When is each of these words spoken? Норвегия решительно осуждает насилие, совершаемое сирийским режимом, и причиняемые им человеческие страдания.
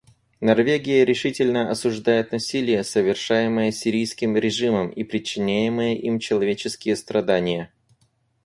Норвегия 0.39 1.05
решительно 1.05 1.69
осуждает 1.69 2.31
насилие, 2.31 2.83
совершаемое 2.83 3.69
сирийским 3.71 4.35
режимом, 4.35 4.89
и 4.89 5.03
причиняемые 5.03 5.95
им 5.95 6.17
человеческие 6.17 6.95
страдания. 6.95 7.71